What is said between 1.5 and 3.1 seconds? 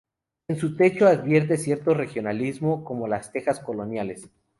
cierto regionalismo como